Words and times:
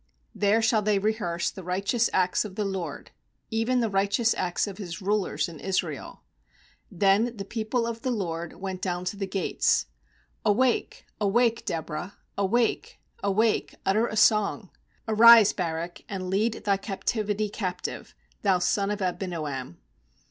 There 0.33 0.63
shall 0.63 0.81
they 0.81 0.97
rehearse 0.97 1.51
the 1.51 1.61
right 1.63 1.85
eous 1.85 2.09
acts 2.11 2.43
of 2.43 2.55
the 2.55 2.65
LORD, 2.65 3.11
Even 3.51 3.81
the 3.81 3.87
righteous 3.91 4.33
acts 4.33 4.65
of 4.65 4.79
His 4.79 4.99
rulers 4.99 5.47
in 5.47 5.59
Israel. 5.59 6.23
Then 6.89 7.37
the 7.37 7.45
people 7.45 7.85
of 7.85 8.01
the 8.01 8.09
LORD 8.09 8.53
went 8.59 8.81
down 8.81 9.05
to 9.05 9.15
the 9.15 9.27
gates. 9.27 9.85
12 10.41 10.57
A 10.57 10.57
wake, 10.57 11.05
awake, 11.21 11.65
Deborah; 11.65 12.17
Awake, 12.35 12.99
awake, 13.23 13.75
utter 13.85 14.07
a 14.07 14.17
song; 14.17 14.71
Arise, 15.07 15.53
Barak, 15.53 16.01
and 16.09 16.31
lead 16.31 16.63
thy 16.63 16.77
captivity 16.77 17.47
captive, 17.47 18.15
thou 18.41 18.57
son 18.57 18.89
of 18.89 19.01
Abinoam. 19.03 19.77